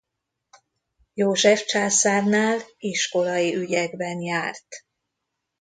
[1.13, 4.67] József császárnál iskolai ügyekben járt.